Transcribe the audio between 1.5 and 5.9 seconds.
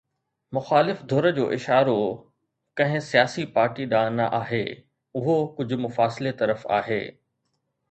اشارو ڪنهن سياسي پارٽي ڏانهن نه آهي، اهو ڪجهه